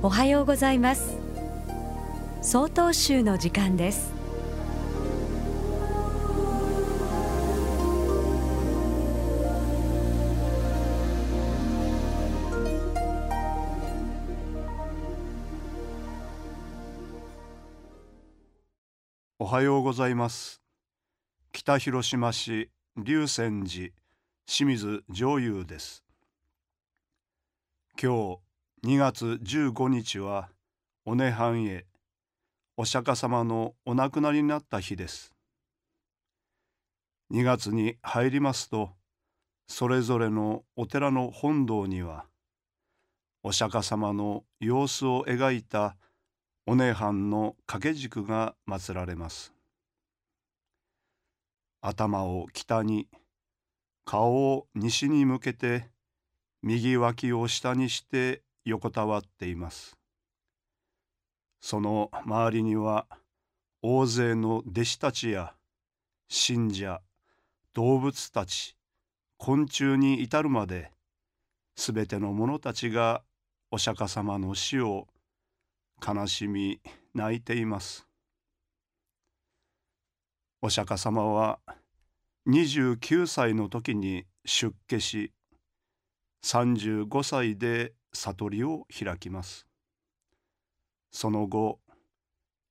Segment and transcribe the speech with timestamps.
[0.00, 1.16] おはようございます。
[2.40, 4.12] 総統集の時間です。
[19.40, 20.62] おはようございます。
[21.50, 23.90] 北広島市龍泉寺
[24.46, 26.04] 清水上優です。
[28.00, 28.47] 今日
[28.84, 30.50] 2月15日は
[31.04, 31.84] お涅槃へ
[32.76, 35.34] お釈迦様のお亡くなりになった日です。
[37.32, 38.90] 2月に入りますと
[39.66, 42.26] それぞれのお寺の本堂には
[43.42, 45.96] お釈迦様の様子を描いた
[46.64, 49.52] お涅槃の掛け軸が祀られます。
[51.80, 53.08] 頭を北に
[54.04, 55.88] 顔を西に向けて
[56.62, 59.96] 右脇を下にして横たわっています。
[61.60, 63.06] その周りには
[63.82, 65.54] 大勢の弟子たちや
[66.28, 67.00] 信者
[67.74, 68.76] 動物たち
[69.38, 70.90] 昆虫に至るまで
[71.76, 73.22] すべての者たちが
[73.70, 75.06] お釈迦様の死を
[76.06, 76.80] 悲しみ
[77.14, 78.06] 泣いています。
[80.60, 81.60] お釈迦様は
[82.48, 85.32] 29歳の時に出家し
[86.44, 89.66] 35歳で悟りを開きます。
[91.10, 91.80] その後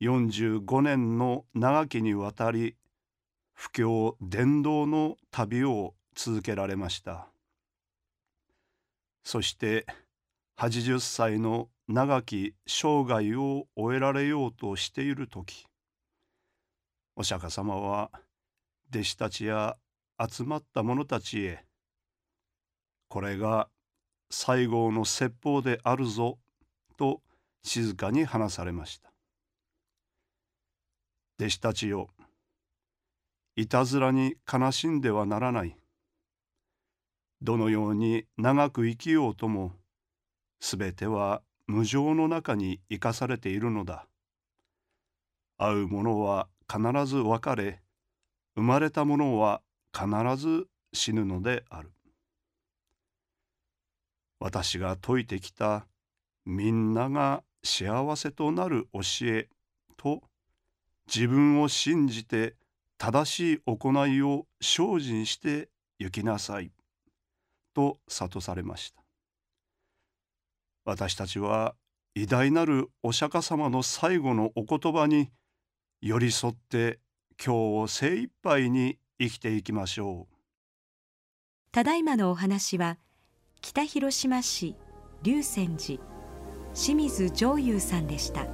[0.02, 2.76] 45年の長きにわたり
[3.54, 7.28] 布教伝道の旅を続けられました。
[9.24, 9.86] そして
[10.58, 15.66] 80歳の長き生涯を終えられようとしている時
[17.16, 18.12] お釈迦様は
[18.90, 19.78] 弟子たちや
[20.20, 21.66] 集まった者たちへ
[23.08, 23.70] これが
[24.30, 26.38] 西郷の説法であるぞ
[26.98, 27.22] と
[27.64, 29.12] 静かに話されました。
[31.40, 32.10] 弟子たちよ
[33.56, 35.76] いたずらに悲しんではならない。
[37.42, 39.74] どのように長く生きようとも
[40.60, 44.08] すべては無常の中に生かされているのだ。
[45.58, 47.82] 会う者は必ず別れ
[48.56, 49.62] 生まれた者は
[49.94, 50.08] 必
[50.38, 51.92] ず死ぬのである。
[54.40, 55.88] 私が説いてきた
[56.46, 59.50] みんなが幸せとなる教え
[59.98, 60.22] と
[61.14, 62.56] 自分を信じて
[62.98, 66.72] 正しい行いを精進して行きなさい
[67.74, 69.04] と諭されました。
[70.86, 71.76] 私たちは
[72.16, 75.30] 偉大なるお釈迦様の最後のお言葉に
[76.02, 77.00] 寄り添って
[77.44, 80.36] 今日を精一杯に生きていきましょう。
[81.72, 82.98] ただいまのお話は
[83.62, 84.74] 北広島市
[85.24, 86.00] 龍泉寺
[86.74, 88.46] 清水上優さんでした。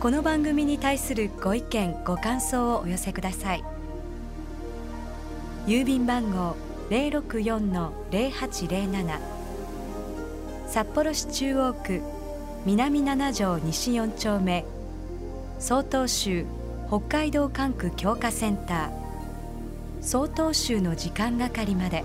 [0.00, 3.62] この番組に対するご意見ご感想をお寄せください。
[5.66, 6.56] 郵便番号
[6.90, 9.20] 064-0807
[10.66, 12.02] 札幌市中央区
[12.66, 14.64] 南七条西4丁目。
[15.58, 16.44] 曹洞州
[16.88, 18.92] 北海道管区強化センター。
[20.02, 22.04] 曹洞州の時間係まで。